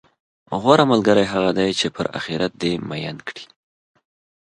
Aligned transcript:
غوره 0.61 0.85
ملګری 0.91 1.25
هغه 1.33 1.51
دی، 1.57 1.69
چې 1.79 1.87
پر 1.95 2.05
اخرت 2.17 2.51
دې 2.61 2.71
میین 2.89 3.17
کړي، 3.27 3.45